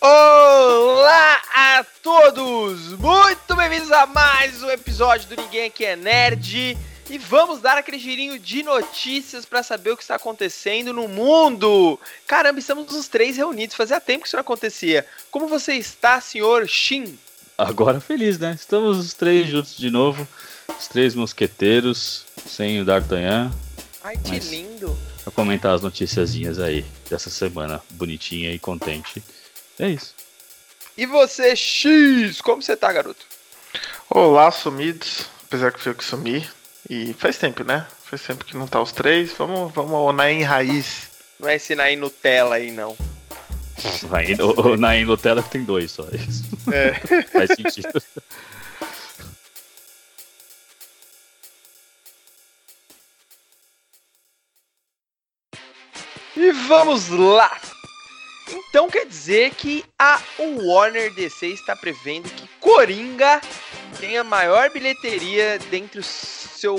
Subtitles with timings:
[0.00, 2.92] Olá a todos!
[2.98, 6.78] Muito bem-vindos a mais um episódio do Ninguém Aqui é Nerd.
[7.10, 11.98] E vamos dar aquele girinho de notícias para saber o que está acontecendo no mundo.
[12.26, 13.74] Caramba, estamos os três reunidos.
[13.74, 15.06] Fazia tempo que isso não acontecia.
[15.30, 17.18] Como você está, senhor Shin?
[17.56, 18.54] Agora feliz, né?
[18.54, 20.28] Estamos os três juntos de novo.
[20.78, 23.50] Os três mosqueteiros, sem o D'Artagnan.
[24.04, 24.96] Ai, que Mas lindo!
[25.28, 29.22] Pra comentar as noticiazinhas aí dessa semana, bonitinha e contente.
[29.78, 30.14] É isso.
[30.96, 33.26] E você, X, como você tá, garoto?
[34.08, 35.26] Olá, sumidos.
[35.46, 36.48] Apesar que foi eu que sumi.
[36.88, 37.86] E faz tempo, né?
[38.04, 39.30] Faz tempo que não tá os três.
[39.34, 41.08] Vamos, vamos ao Naim Raiz.
[41.38, 42.96] Não é esse Naim Nutella aí, não.
[44.04, 46.06] Vai, o, o Naim Nutella tem dois só.
[46.10, 46.42] Isso.
[46.72, 46.94] É.
[47.28, 48.02] faz sentido.
[56.38, 57.50] E vamos lá!
[58.48, 63.40] Então quer dizer que a Warner DC está prevendo que Coringa
[63.98, 66.76] tenha maior bilheteria dentre o seu,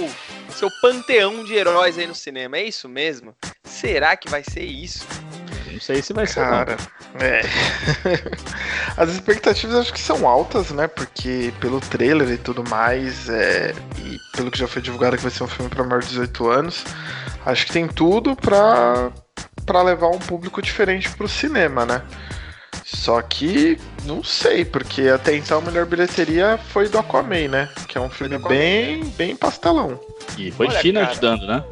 [0.50, 2.56] seu panteão de heróis aí no cinema.
[2.56, 3.36] É isso mesmo?
[3.66, 5.06] Será que vai ser isso?
[5.70, 6.40] Não sei se vai ser.
[6.40, 6.78] Cara,
[7.14, 7.26] não.
[7.26, 7.42] é.
[8.96, 10.88] As expectativas acho que são altas, né?
[10.88, 13.74] Porque pelo trailer e tudo mais, é...
[13.98, 16.48] e pelo que já foi divulgado que vai ser um filme para maior de 18
[16.48, 16.86] anos,
[17.46, 19.12] acho que tem tudo para
[19.70, 22.02] para levar um público diferente pro cinema, né?
[22.84, 27.70] Só que não sei, porque até então a melhor bilheteria foi do Aquaman, né?
[27.88, 30.00] Que é um filme bem, bem pastelão.
[30.36, 31.12] E foi Olha, China cara.
[31.12, 31.64] ajudando, né?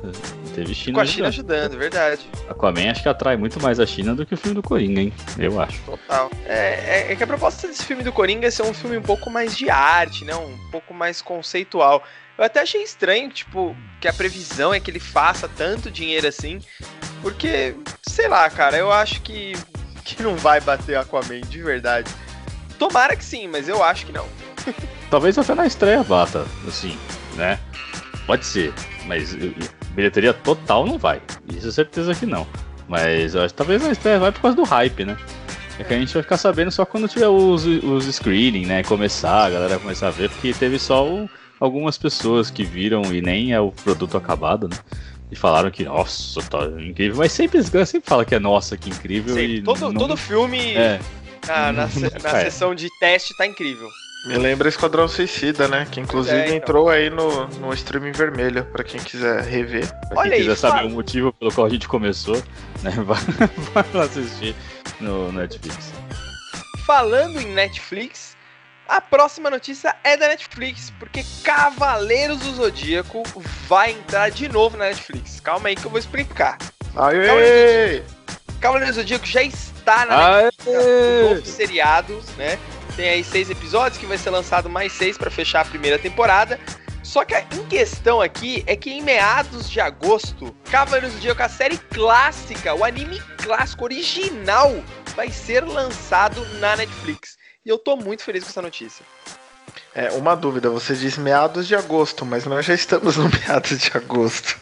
[0.54, 2.30] Teve China Com a China ajudando, verdade.
[2.48, 5.14] Aquaman acho que atrai muito mais a China do que o filme do Coringa, hein?
[5.40, 5.82] Eu acho.
[5.82, 6.30] Total.
[6.46, 9.02] É, é, é que a proposta desse filme do Coringa é ser um filme um
[9.02, 10.36] pouco mais de arte, né?
[10.36, 12.04] Um pouco mais conceitual.
[12.38, 16.60] Eu até achei estranho, tipo, que a previsão é que ele faça tanto dinheiro assim,
[17.22, 17.76] porque,
[18.08, 19.54] sei lá, cara, eu acho que,
[20.06, 22.12] que não vai bater Aquaman de verdade.
[22.78, 24.28] Tomara que sim, mas eu acho que não.
[25.10, 26.98] Talvez até na estreia bata, assim,
[27.36, 27.60] né?
[28.28, 28.74] Pode ser,
[29.06, 29.34] mas
[29.96, 31.22] bilheteria total não vai.
[31.48, 32.46] Isso é certeza que não.
[32.88, 35.18] Mas eu acho que talvez na estreia vai por causa do hype, né?
[35.80, 38.84] É que a gente vai ficar sabendo só quando tiver os, os screening, né?
[38.84, 43.22] Começar, a galera começar a ver, porque teve só o algumas pessoas que viram e
[43.22, 44.78] nem é o produto acabado, né?
[45.32, 47.18] E falaram que, nossa, tá incrível.
[47.18, 49.36] Mas sempre, sempre fala que é nossa, que incrível.
[49.36, 49.94] Sim, e todo, não...
[49.94, 51.00] todo filme é.
[51.46, 51.88] na, na,
[52.24, 52.44] na é.
[52.46, 53.90] sessão de teste tá incrível.
[54.26, 55.88] Me lembra Esquadrão Suicida, né?
[55.90, 56.58] Que inclusive é, então.
[56.58, 59.88] entrou aí no, no streaming vermelho, para quem quiser rever.
[60.10, 60.90] Pra Olha quem quiser saber fala...
[60.90, 62.36] o motivo pelo qual a gente começou,
[62.84, 62.92] né?
[63.04, 64.56] Vai, vai assistir
[65.00, 65.94] no Netflix.
[66.86, 68.37] Falando em Netflix,
[68.88, 73.24] a próxima notícia é da Netflix, porque Cavaleiros do Zodíaco
[73.68, 75.40] vai entrar de novo na Netflix.
[75.40, 76.58] Calma aí que eu vou explicar.
[76.96, 78.04] Aê!
[78.60, 82.58] Cavaleiros do Zodíaco já está na Netflix, um novo seriado, né?
[82.96, 86.60] Tem aí seis episódios que vai ser lançado mais seis para fechar a primeira temporada.
[87.04, 91.50] Só que a questão aqui é que em meados de agosto, Cavaleiros do Zodíaco, a
[91.50, 94.74] série clássica, o anime clássico original,
[95.16, 97.37] vai ser lançado na Netflix.
[97.68, 99.06] E eu tô muito feliz com essa notícia.
[99.94, 103.92] É, uma dúvida, você diz meados de agosto, mas nós já estamos no meados de
[103.94, 104.56] agosto.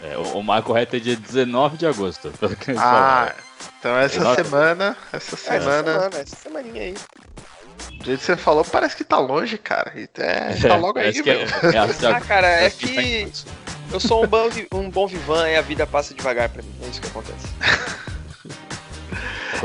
[0.00, 2.32] É, o, o mais correto é dia 19 de agosto.
[2.76, 3.32] Ah,
[3.78, 5.90] então essa semana, essa semana...
[5.92, 6.94] Essa semana, essa semaninha aí.
[7.98, 9.92] Do jeito que você falou, parece que tá longe, cara.
[9.94, 11.48] É, tá logo aí, velho.
[11.62, 11.78] É, é,
[12.10, 13.30] ah, cara, é que
[13.92, 16.74] eu sou um bom, um bom vivan e a vida passa devagar pra mim.
[16.82, 17.46] É isso que acontece.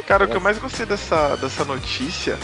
[0.03, 2.37] Cara, o que eu mais gostei dessa, dessa notícia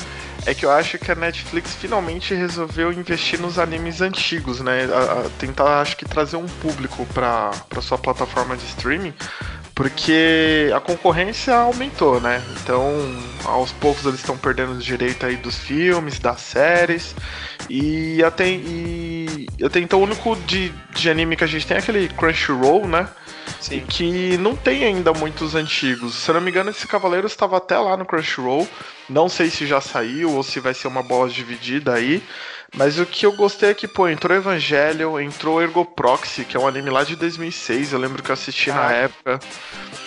[0.45, 4.85] é que eu acho que a Netflix finalmente resolveu investir nos animes antigos, né?
[4.85, 7.51] A, a tentar, acho que, trazer um público para
[7.81, 9.13] sua plataforma de streaming,
[9.75, 12.41] porque a concorrência aumentou, né?
[12.63, 12.95] Então,
[13.43, 17.13] aos poucos eles estão perdendo os direitos aí dos filmes, das séries,
[17.69, 21.79] e até, e até então o único de, de anime que a gente tem é
[21.81, 23.09] aquele Crunchyroll, né?
[23.59, 23.83] Sim.
[23.87, 26.15] que não tem ainda muitos antigos.
[26.15, 28.67] Se eu não me engano, esse Cavaleiro estava até lá no Crunchyroll.
[29.09, 32.23] Não sei se já saiu ou se vai ser uma bola dividida aí.
[32.75, 36.59] Mas o que eu gostei é que, pô, entrou Evangelho, entrou Ergo Proxy, que é
[36.59, 39.39] um anime lá de 2006, eu lembro que eu assisti na época.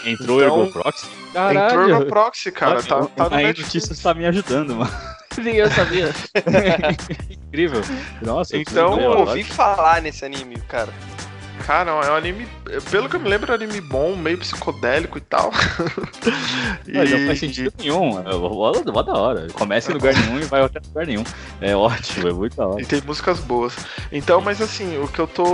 [0.04, 1.06] Entrou então, Ergo Proxy?
[1.32, 1.58] Caralho.
[1.58, 4.90] Entrou Ergo Proxy, cara, tá, tá no A notícia está me ajudando, mano.
[5.38, 6.12] Nem eu sabia.
[7.30, 7.80] Incrível.
[8.20, 10.92] Nossa, então, eu ouvi falar nesse anime, cara.
[11.68, 12.48] Cara, é um anime.
[12.90, 15.52] Pelo que eu me lembro, é um anime bom, meio psicodélico e tal.
[16.88, 18.18] Mas não faz sentido nenhum.
[18.20, 18.34] É
[18.90, 19.48] mó da hora.
[19.52, 21.22] Começa em lugar nenhum e vai até lugar nenhum.
[21.60, 22.80] É ótimo, é muito da hora.
[22.80, 23.76] E tem músicas boas.
[24.10, 25.44] Então, mas assim, o que eu tô.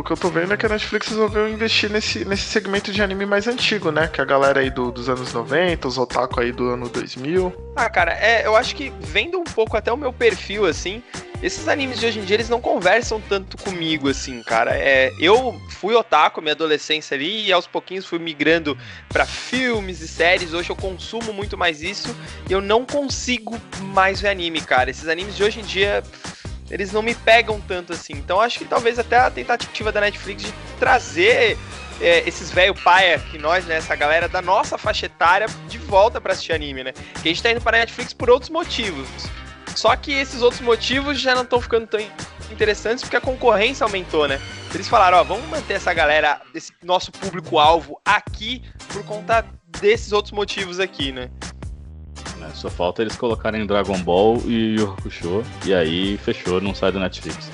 [0.00, 3.00] O que eu tô vendo é que a Netflix resolveu investir nesse, nesse segmento de
[3.00, 4.08] anime mais antigo, né?
[4.08, 7.72] Que a galera aí do, dos anos 90, os otaku aí do ano 2000.
[7.76, 11.00] Ah, cara, é, eu acho que vendo um pouco até o meu perfil, assim,
[11.42, 14.76] esses animes de hoje em dia, eles não conversam tanto comigo, assim, cara.
[14.76, 18.78] É, eu fui otaku minha adolescência ali e aos pouquinhos fui migrando
[19.08, 20.54] para filmes e séries.
[20.54, 22.14] Hoje eu consumo muito mais isso
[22.48, 23.60] e eu não consigo
[23.92, 24.88] mais ver anime, cara.
[24.88, 26.04] Esses animes de hoje em dia,
[26.70, 28.12] eles não me pegam tanto assim.
[28.12, 31.58] Então acho que talvez até a tentativa da Netflix de trazer
[32.00, 36.20] é, esses velho paia que nós, né, essa galera da nossa faixa etária de volta
[36.20, 36.92] para assistir anime, né?
[36.92, 39.08] Que a gente tá indo para Netflix por outros motivos.
[39.74, 42.00] Só que esses outros motivos já não estão ficando tão
[42.50, 44.40] interessantes porque a concorrência aumentou, né?
[44.74, 49.44] Eles falaram, ó, vamos manter essa galera, esse nosso público-alvo aqui por conta
[49.80, 51.30] desses outros motivos aqui, né?
[52.42, 56.92] É, só falta eles colocarem Dragon Ball e Yu Hakusho, e aí fechou, não sai
[56.92, 57.50] do Netflix.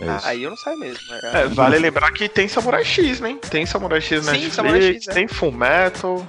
[0.00, 1.00] É ah, aí eu não saio mesmo.
[1.22, 3.38] É, é, vale lembrar que tem Samurai X, né?
[3.50, 5.12] Tem Samurai X na Sim, Netflix, Samurai X, é.
[5.12, 6.28] tem Full Metal.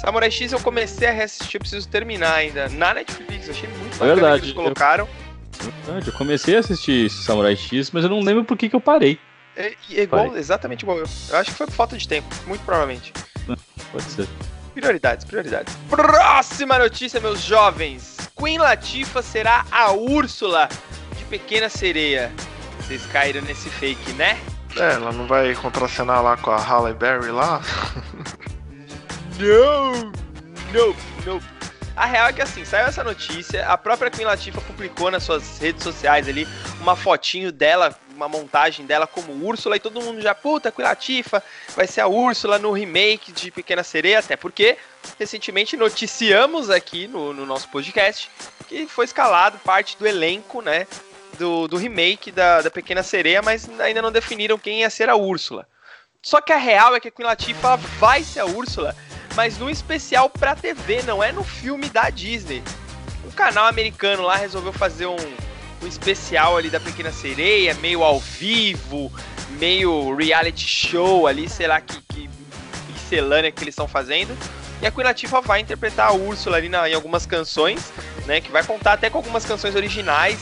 [0.00, 2.68] Samurai X eu comecei a reassistir, eu preciso terminar ainda.
[2.70, 5.08] Na Netflix, eu achei muito bacana verdade, que eles colocaram.
[5.58, 8.76] Eu, verdade, eu comecei a assistir Samurai X, mas eu não lembro por que, que
[8.76, 9.18] eu parei.
[9.56, 10.40] É, é igual, parei.
[10.40, 11.06] exatamente igual eu.
[11.28, 13.12] Eu acho que foi por falta de tempo, muito provavelmente.
[13.92, 14.26] Pode ser.
[14.74, 15.76] Prioridades, prioridades.
[15.88, 18.16] Próxima notícia, meus jovens.
[18.36, 20.68] Queen Latifah será a Úrsula
[21.18, 22.32] de Pequena Sereia.
[22.78, 24.38] Vocês caíram nesse fake, né?
[24.76, 27.60] É, ela não vai contracenar lá com a Halle Berry lá?
[29.40, 30.12] Não!
[30.70, 30.94] Não,
[31.24, 31.40] não.
[31.96, 35.58] A real é que assim, saiu essa notícia, a própria Queen Latifah publicou nas suas
[35.58, 36.46] redes sociais ali
[36.80, 41.42] uma fotinho dela, uma montagem dela como Úrsula, e todo mundo já, puta, Queen Latifah
[41.74, 44.78] vai ser a Úrsula no remake de Pequena Sereia, até porque
[45.18, 48.30] recentemente noticiamos aqui no, no nosso podcast
[48.68, 50.86] que foi escalado parte do elenco, né,
[51.38, 55.16] do, do remake da, da Pequena Sereia, mas ainda não definiram quem ia ser a
[55.16, 55.66] Úrsula.
[56.22, 58.94] Só que a real é que a Queen Latifah vai ser a Úrsula
[59.34, 62.62] mas no especial pra TV, não é no filme da Disney.
[63.24, 65.16] O canal americano lá resolveu fazer um,
[65.82, 69.12] um especial ali da Pequena Sereia, meio ao vivo,
[69.58, 72.30] meio reality show ali, sei lá que, que
[72.88, 74.36] miscelânea que eles estão fazendo.
[74.82, 77.92] E a Queen Latifah vai interpretar a Úrsula ali na, em algumas canções,
[78.26, 78.40] né?
[78.40, 80.38] Que vai contar até com algumas canções originais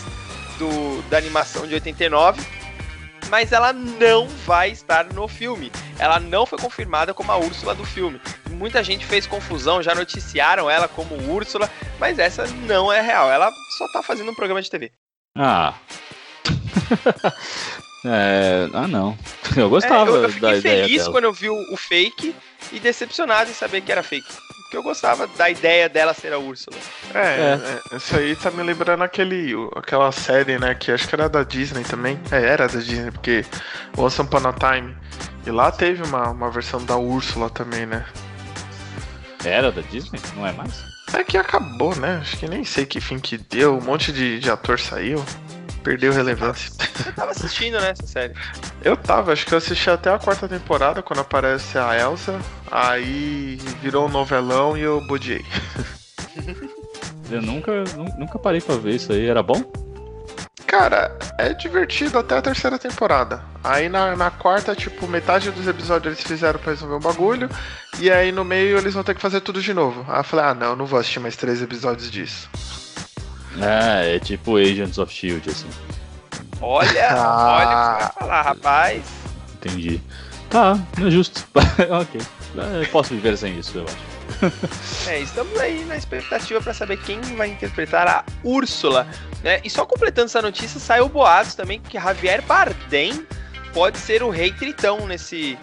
[0.59, 2.58] do, da animação de 89
[3.29, 5.71] mas ela não vai estar no filme.
[5.99, 8.21] Ela não foi confirmada como a Úrsula do filme.
[8.51, 13.31] Muita gente fez confusão, já noticiaram ela como Úrsula, mas essa não é real.
[13.31, 14.93] Ela só tá fazendo um programa de TV.
[15.37, 15.75] Ah.
[18.05, 18.69] é...
[18.73, 19.17] Ah, não.
[19.57, 22.35] Eu gostava é, eu, eu fiquei da feliz quando eu vi o, o fake
[22.73, 26.39] e decepcionado em saber que era fake porque eu gostava da ideia dela ser a
[26.39, 26.77] Úrsula.
[27.15, 27.81] É, é.
[27.91, 31.43] é, isso aí tá me lembrando aquele, aquela série, né, que acho que era da
[31.43, 32.21] Disney também.
[32.31, 33.47] É, era da Disney, porque
[33.97, 34.95] Once Upon a Time.
[35.47, 38.05] E lá teve uma, uma versão da Úrsula também, né?
[39.43, 40.21] Era da Disney?
[40.37, 40.85] Não é mais?
[41.15, 42.19] É que acabou, né?
[42.21, 43.79] Acho que nem sei que fim que deu.
[43.79, 45.25] Um monte de, de ator saiu.
[45.89, 46.71] Perdeu relevância.
[46.95, 48.35] Você tava assistindo, né, essa série?
[48.85, 52.39] Eu tava, acho que eu assisti até a quarta temporada, quando aparece a Elsa.
[52.71, 55.43] Aí virou um novelão e eu bodiei.
[57.33, 57.73] eu nunca,
[58.19, 59.27] nunca parei pra ver isso aí.
[59.27, 59.63] Era bom?
[60.67, 63.43] Cara, é divertido até a terceira temporada.
[63.65, 67.49] Aí na, na quarta, tipo, metade dos episódios eles fizeram pra resolver um bagulho.
[67.99, 70.05] E aí no meio eles vão ter que fazer tudo de novo.
[70.07, 72.47] Aí eu falei, ah não, não vou assistir mais três episódios disso.
[73.61, 75.69] Ah, é tipo Agents of Shield, assim.
[76.61, 79.05] Olha, ah, olha o que você vai falar, rapaz.
[79.55, 80.01] Entendi.
[80.49, 81.47] Tá, não é justo.
[81.55, 82.21] ok.
[82.83, 85.11] Eu posso viver sem isso, eu acho.
[85.11, 89.07] é, estamos aí na expectativa para saber quem vai interpretar a Úrsula.
[89.43, 89.61] Né?
[89.65, 93.27] E só completando essa notícia, saiu boatos também que Javier Bardem
[93.73, 95.59] pode ser o Rei Tritão nesse,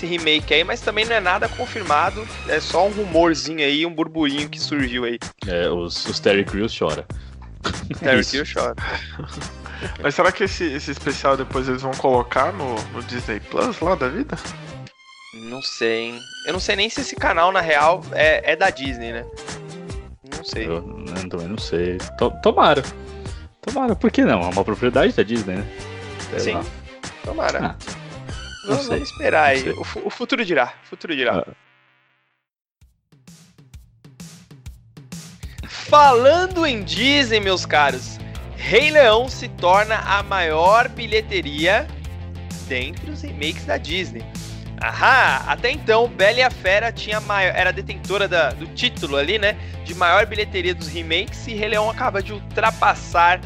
[0.00, 3.94] nesse remake aí, mas também não é nada confirmado, é só um rumorzinho aí, um
[3.94, 5.18] burburinho que surgiu aí.
[5.46, 7.06] É, os, os Terry Crews chora.
[7.98, 8.74] Terry Crews chora.
[10.02, 13.94] Mas será que esse, esse especial depois eles vão colocar no, no Disney Plus lá
[13.94, 14.36] da vida?
[15.32, 16.20] Não sei, hein?
[16.46, 19.24] Eu não sei nem se esse canal, na real, é, é da Disney, né?
[20.36, 20.66] Não sei.
[20.66, 21.96] Eu, eu também não sei.
[22.42, 22.82] Tomara.
[23.62, 24.42] Tomara, por que não?
[24.42, 25.66] É uma propriedade da Disney, né?
[26.30, 26.52] Sei Sim.
[26.52, 26.64] Lá.
[27.24, 27.58] Tomara.
[27.68, 27.99] Ah,
[28.64, 29.70] vamos, vamos, esperar aí.
[29.70, 30.74] O, o, futuro dirá.
[30.84, 31.44] O futuro dirá.
[31.46, 31.52] Ah.
[35.68, 38.18] Falando em Disney, meus caros,
[38.56, 41.86] Rei Leão se torna a maior bilheteria
[42.68, 44.22] dentre os remakes da Disney.
[44.80, 49.38] Ahá, até então, Bela e a Fera tinha maior, era detentora da, do título ali,
[49.38, 49.56] né?
[49.84, 53.40] De maior bilheteria dos remakes e Rei Leão acaba de ultrapassar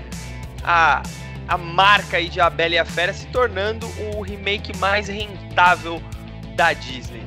[0.62, 1.02] a,
[1.48, 3.86] a marca aí de A Bela e a Fera, se tornando
[4.16, 6.02] o remake mais rentável
[6.56, 7.22] da Disney.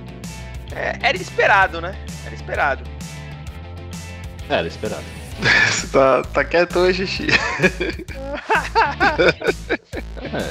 [0.75, 1.95] É, era esperado, né?
[2.25, 2.83] Era esperado.
[4.50, 5.03] Era esperado.
[5.69, 7.27] Você tá, tá quieto hoje, Xi.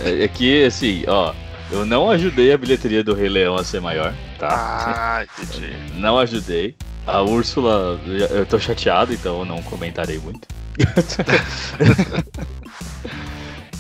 [0.04, 1.34] é, é que, assim, ó,
[1.70, 4.48] eu não ajudei a bilheteria do Rei Leão a ser maior, tá?
[4.50, 5.76] Ah, entendi.
[5.94, 6.76] Não ajudei.
[7.06, 10.48] A Úrsula, eu tô chateado, então eu não comentarei muito.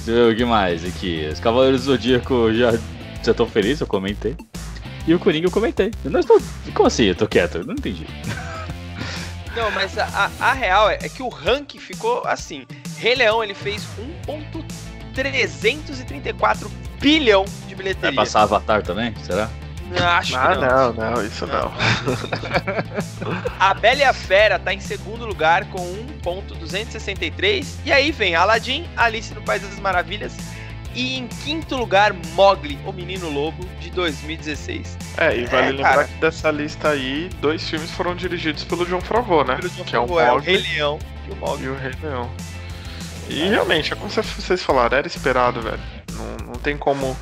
[0.08, 1.28] O que mais aqui?
[1.32, 2.72] Os Cavaleiros do Zodíaco já,
[3.22, 4.36] já tô feliz, eu comentei.
[5.06, 5.90] E o Coringa eu comentei.
[6.04, 6.40] Eu não estou.
[6.74, 7.04] Como assim?
[7.04, 7.58] Eu tô quieto?
[7.58, 8.06] Eu não entendi.
[9.56, 12.66] Não, mas a, a, a real é, é, que o ranking ficou assim.
[12.98, 13.86] Rei Leão ele fez
[15.14, 16.70] 1.334
[17.00, 18.10] bilhão de bilheteria.
[18.10, 19.14] Vai passar Avatar também?
[19.22, 19.48] Será?
[20.18, 20.92] Acho ah, que não.
[20.92, 21.72] não, não, isso não.
[23.58, 25.80] a Bela e a Fera tá em segundo lugar com
[26.24, 27.66] 1.263.
[27.84, 30.36] E aí vem Aladdin, Alice no País das Maravilhas
[30.96, 34.96] e em quinto lugar, Mogli, o Menino Lobo, de 2016.
[35.18, 38.86] É, e vale é, lembrar cara, que dessa lista aí, dois filmes foram dirigidos pelo
[38.86, 39.56] João Favreau, né?
[39.56, 41.64] Pelo João que Favreau, é o, Mogli, é o Rei Leão e o Mogli.
[41.64, 42.30] E o Rei Leão.
[43.28, 43.48] E é.
[43.50, 45.80] realmente, é como vocês falaram, era esperado, velho.
[46.12, 47.14] Não, não tem como.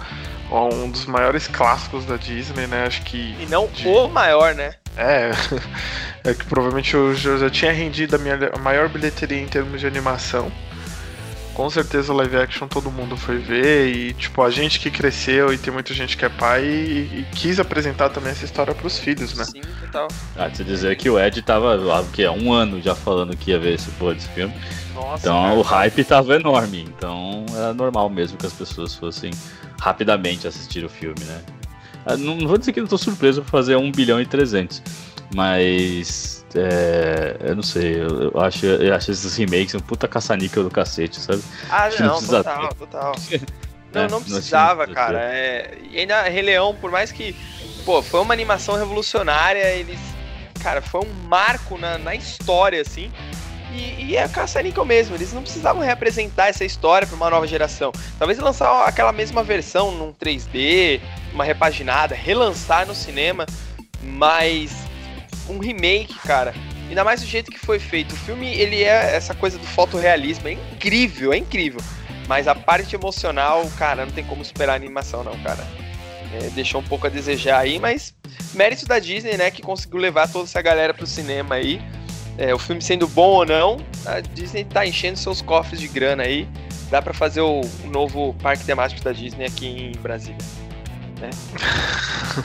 [0.62, 2.86] Um dos maiores clássicos da Disney, né?
[2.86, 3.34] Acho que.
[3.40, 3.86] E não de...
[3.88, 4.74] o maior, né?
[4.96, 5.30] É,
[6.22, 9.86] é que provavelmente eu já tinha rendido a minha a maior bilheteria em termos de
[9.88, 10.52] animação
[11.54, 15.54] com certeza o live action todo mundo foi ver e tipo a gente que cresceu
[15.54, 18.86] e tem muita gente que é pai e, e quis apresentar também essa história para
[18.86, 19.44] os filhos, né?
[19.44, 20.08] Sim, total.
[20.36, 23.58] Ah, te dizer que o Ed tava há que, um ano já falando que ia
[23.58, 24.52] ver esse desse filme.
[24.92, 29.30] Nossa, então cara, o hype tava enorme, então era normal mesmo que as pessoas fossem
[29.84, 31.42] rapidamente assistir o filme, né?
[32.06, 34.82] Ah, não, não vou dizer que não tô surpreso por fazer 1 bilhão e 300,
[35.34, 40.64] mas é, eu não sei, eu, eu, acho, eu acho esses remakes um puta caça-níquel
[40.64, 41.42] do cacete, sabe?
[41.68, 42.74] Ah, não, não total, ter.
[42.76, 43.12] total.
[43.94, 45.20] Não, é, não precisava, não cara.
[45.20, 47.32] É, e ainda Rei Leão, por mais que,
[47.84, 50.00] pô, foi uma animação revolucionária, eles,
[50.60, 53.12] cara, foi um marco na, na história, assim.
[53.74, 57.90] E, e é caça-níquel mesmo, eles não precisavam reapresentar essa história para uma nova geração.
[58.18, 61.00] Talvez lançar aquela mesma versão num 3D,
[61.32, 63.44] uma repaginada, relançar no cinema,
[64.00, 64.72] mas
[65.48, 66.54] um remake, cara.
[66.88, 68.12] Ainda mais do jeito que foi feito.
[68.12, 71.80] O filme, ele é essa coisa do fotorrealismo, é incrível, é incrível.
[72.28, 75.66] Mas a parte emocional, cara, não tem como superar a animação, não, cara.
[76.32, 78.14] É, deixou um pouco a desejar aí, mas
[78.54, 81.80] mérito da Disney, né, que conseguiu levar toda essa galera pro cinema aí.
[82.36, 86.24] É, o filme sendo bom ou não, a Disney tá enchendo seus cofres de grana
[86.24, 86.48] aí.
[86.90, 90.38] Dá para fazer o, o, novo parque temático da Disney aqui em Brasília.
[91.20, 91.30] Né?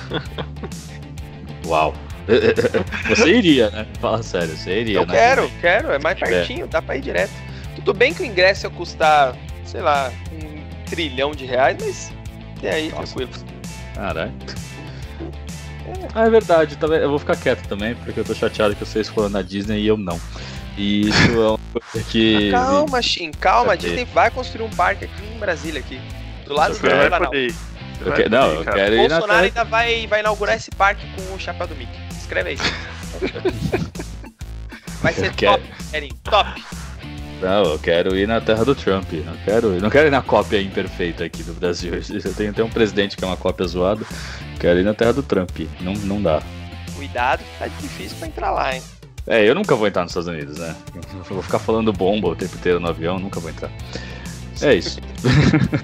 [1.65, 1.93] Uau!
[3.07, 3.87] Você iria, né?
[3.99, 4.97] Fala sério, você iria.
[4.97, 5.13] Eu né?
[5.13, 7.33] quero, quero, é mais pertinho, dá pra ir direto.
[7.75, 12.11] Tudo bem que o ingresso ia custar, sei lá, um trilhão de reais, mas
[12.63, 13.15] é aí, Nossa.
[13.15, 13.31] tranquilo.
[13.95, 14.33] Caralho.
[15.89, 16.07] É.
[16.13, 19.29] Ah, é verdade, eu vou ficar quieto também, porque eu tô chateado que vocês foram
[19.29, 20.19] na Disney e eu não.
[20.77, 22.51] E isso é uma coisa que.
[22.51, 25.99] calma, Shin, calma, a Disney vai construir um parque aqui em Brasília, aqui.
[26.45, 27.33] Do lado do não.
[28.01, 31.33] Eu que, não, eu quero ir O Bolsonaro ainda vai, vai inaugurar esse parque com
[31.33, 31.99] o chapéu do Mickey.
[32.17, 32.57] Escreve aí.
[35.01, 36.09] Vai ser top, Erin.
[36.23, 36.61] Top.
[37.41, 39.11] Não, eu quero ir na terra do Trump.
[39.13, 41.93] Não quero, não quero ir na cópia imperfeita aqui do Brasil.
[41.95, 44.05] Eu tenho até um presidente que é uma cópia zoada.
[44.59, 45.57] Quero ir na terra do Trump.
[45.79, 46.41] Não, não dá.
[46.95, 48.83] Cuidado, tá difícil pra entrar lá, hein?
[49.25, 50.75] É, eu nunca vou entrar nos Estados Unidos, né?
[50.95, 53.71] Eu vou ficar falando bomba o tempo inteiro no avião, nunca vou entrar.
[54.61, 54.99] É isso.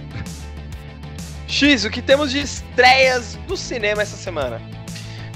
[1.48, 4.62] X, o que temos de estreias do cinema essa semana?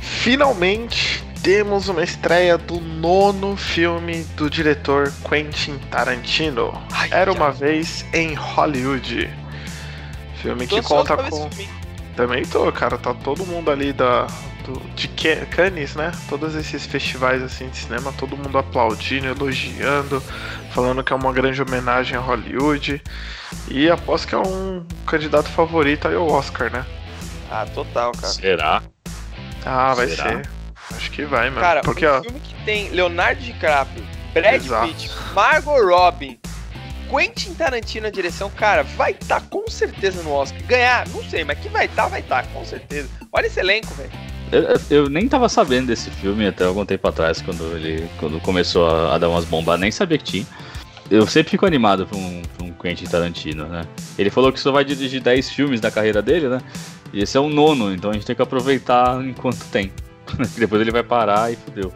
[0.02, 6.82] Finalmente temos uma estreia do nono filme do diretor Quentin Tarantino.
[6.92, 9.30] Ai, Era uma vez em Hollywood.
[10.42, 11.50] Filme que conta com.
[12.16, 12.98] Também tô, cara.
[12.98, 14.28] Tá todo mundo ali da,
[14.66, 16.12] do, de Cannes, né?
[16.28, 20.22] Todos esses festivais assim de cinema, todo mundo aplaudindo, elogiando,
[20.72, 23.02] falando que é uma grande homenagem a Hollywood.
[23.70, 26.86] E aposto que é um candidato favorito aí ao Oscar, né?
[27.50, 28.34] Ah, total, cara.
[28.34, 28.84] Será?
[29.66, 30.30] Ah, vai Será?
[30.30, 30.59] ser.
[31.20, 31.62] Que vai, mano.
[31.62, 32.22] Cara, Porque, um ó...
[32.22, 34.62] filme que tem Leonardo DiCaprio, Brad.
[34.88, 36.40] Pitt, Margot Robin,
[37.10, 40.62] Quentin Tarantino na direção, cara, vai estar tá, com certeza no Oscar.
[40.64, 43.10] Ganhar, não sei, mas que vai estar, tá, vai estar, tá, com certeza.
[43.34, 44.10] Olha esse elenco, velho.
[44.50, 48.88] Eu, eu, nem tava sabendo desse filme até algum tempo atrás, quando ele quando começou
[48.88, 50.48] a, a dar umas bombas, nem sabia que tinha.
[51.12, 53.82] Eu sempre fico animado pra um, pra um Quentin Tarantino, né?
[54.18, 56.62] Ele falou que só vai dirigir 10 filmes na carreira dele, né?
[57.12, 59.92] E esse é o nono, então a gente tem que aproveitar enquanto tem.
[60.58, 61.94] Depois ele vai parar e fodeu.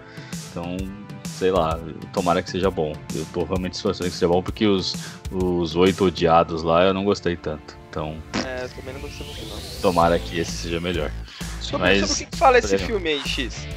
[0.50, 0.78] Então,
[1.26, 1.80] sei lá,
[2.12, 2.94] tomara que seja bom.
[3.16, 4.96] Eu tô realmente esforçando que seja bom, porque os,
[5.32, 7.78] os oito odiados lá eu não gostei tanto.
[7.90, 8.18] Então.
[8.46, 9.82] É, eu também não gostei muito não.
[9.82, 11.12] Tomara que esse seja melhor.
[11.60, 13.68] Sobre, Mas, sobre o que, fala esse filme aí, X?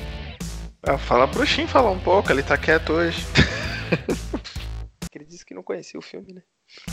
[0.83, 3.25] Ah, fala pro Shin falar um pouco, ele tá quieto hoje.
[5.15, 6.43] ele disse que não conhecia o filme, né?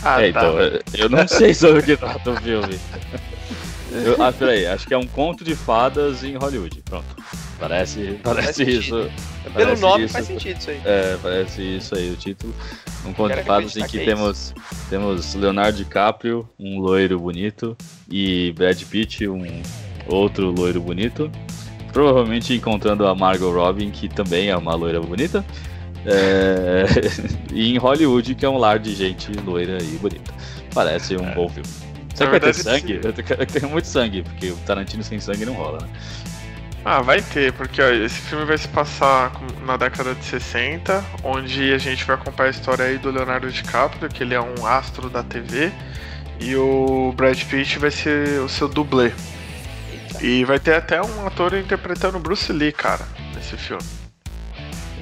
[0.02, 0.40] Ah, é, tá.
[0.40, 0.56] então,
[0.94, 2.78] eu não sei sobre o que trata o filme.
[3.92, 6.82] Eu, ah, peraí, acho que é um conto de fadas em Hollywood.
[6.82, 7.06] Pronto.
[7.58, 9.10] Parece, parece isso.
[9.54, 10.80] Pelo parece nome isso, faz sentido isso aí.
[10.84, 12.54] É, parece isso aí o título.
[13.06, 14.54] Um conto de fadas em que, que temos,
[14.90, 17.76] temos Leonardo DiCaprio, um loiro bonito,
[18.10, 19.62] e Brad Pitt, um
[20.06, 21.30] outro loiro bonito.
[21.92, 25.44] Provavelmente encontrando a Margot Robin, que também é uma loira bonita.
[26.04, 26.84] É...
[27.54, 30.32] e em Hollywood, que é um lar de gente loira e bonita.
[30.74, 31.34] Parece um é.
[31.34, 31.68] bom filme.
[32.14, 33.00] Será que vai ter sangue?
[33.02, 35.88] Eu tenho muito sangue, porque o Tarantino sem sangue não rola, né?
[36.84, 39.32] Ah, vai ter, porque ó, esse filme vai se passar
[39.64, 44.06] na década de 60, onde a gente vai acompanhar a história aí do Leonardo DiCaprio,
[44.10, 45.72] que ele é um astro da TV,
[46.38, 49.12] e o Brad Pitt vai ser o seu dublê.
[50.20, 53.82] E vai ter até um ator interpretando Bruce Lee, cara, nesse filme.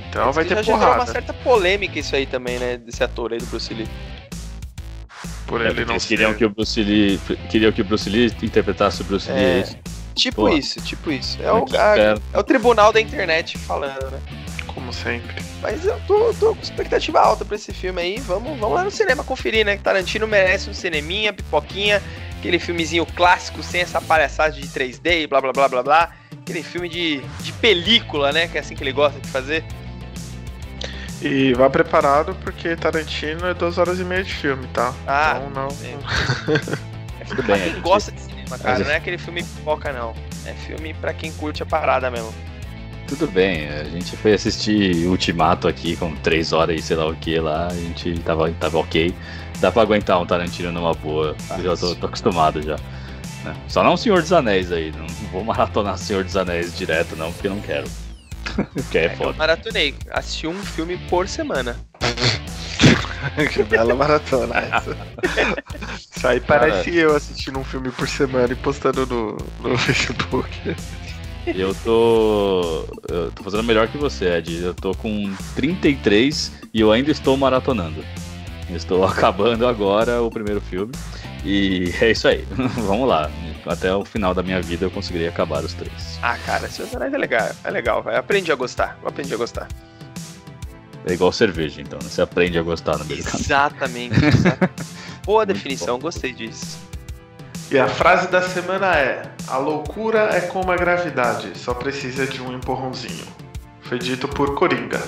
[0.09, 0.93] Então vai ter já porrada.
[0.93, 3.89] Já uma certa polêmica isso aí também, né, desse ator aí do Bruce Lee.
[5.49, 7.21] Por é, ele não eles queriam que o Bruce Lee
[7.51, 9.35] queriam que o Bruce Lee interpretasse o Bruce é...
[9.35, 9.77] Lee.
[9.89, 10.49] É Tipo Pô.
[10.49, 11.39] isso, tipo isso.
[11.43, 11.97] É o, a,
[12.35, 14.21] é o tribunal da internet falando, né?
[14.67, 15.43] Como sempre.
[15.61, 18.21] Mas eu tô, tô com expectativa alta pra esse filme aí.
[18.21, 19.77] Vamos, vamos lá no cinema conferir, né?
[19.77, 22.03] Que Tarantino merece um cineminha, pipoquinha,
[22.39, 26.11] aquele filmezinho clássico sem essa palhaçada de 3D e blá blá blá blá blá.
[26.41, 28.49] Aquele filme de, de película, né?
[28.49, 29.65] Que é assim que ele gosta de fazer.
[31.21, 34.93] E vá preparado porque Tarantino é duas horas e meia de filme, tá?
[35.07, 35.69] Ah, então não.
[37.21, 37.73] É, tudo bem.
[37.73, 40.15] Quem gosta de cinema, cara, não é aquele filme pipoca, não.
[40.47, 42.33] É filme pra quem curte a parada mesmo.
[43.07, 47.15] Tudo bem, a gente foi assistir Ultimato aqui com três horas e sei lá o
[47.15, 49.15] que lá, a gente tava, tava ok.
[49.61, 52.77] Dá pra aguentar um Tarantino numa boa, eu já tô, tô acostumado já.
[53.45, 53.55] Né?
[53.69, 57.49] Só não Senhor dos Anéis aí, não vou maratonar Senhor dos Anéis direto não, porque
[57.49, 57.87] não quero.
[58.91, 59.31] que é, é foda.
[59.31, 61.77] Eu maratonei, assisti um filme por semana.
[63.53, 64.97] que bela maratona essa.
[66.17, 70.75] Isso aí parece Cara, eu assistindo um filme por semana e postando no, no Facebook.
[71.47, 72.87] Eu tô.
[73.09, 74.63] Eu tô fazendo melhor que você, Ed.
[74.63, 78.05] Eu tô com 33 e eu ainda estou maratonando.
[78.71, 80.93] estou acabando agora o primeiro filme.
[81.45, 82.47] E é isso aí.
[82.77, 83.31] Vamos lá.
[83.67, 86.19] Até o final da minha vida eu conseguirei acabar os três.
[86.23, 87.51] Ah, cara, esse é legal.
[87.65, 88.17] É legal, vai.
[88.17, 88.99] Aprendi a gostar.
[89.05, 89.69] Aprendi a gostar.
[91.07, 91.99] É igual cerveja, então.
[92.03, 92.09] Né?
[92.09, 94.17] Você aprende a gostar no meio Exatamente.
[95.25, 96.79] Boa definição, gostei disso.
[97.71, 102.41] E a frase da semana é: A loucura é como a gravidade, só precisa de
[102.43, 103.25] um empurrãozinho.
[103.81, 105.03] Foi dito por Coringa.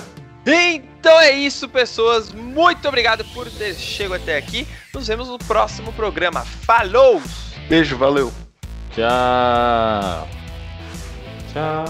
[0.45, 2.31] Então é isso, pessoas.
[2.31, 4.67] Muito obrigado por ter chegado até aqui.
[4.93, 6.41] Nos vemos no próximo programa.
[6.45, 7.21] Falou!
[7.67, 8.31] Beijo, valeu.
[8.95, 10.27] Tchau.
[11.51, 11.85] Tchau.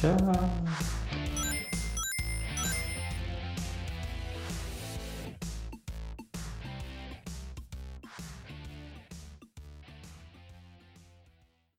[0.00, 0.61] Tchau.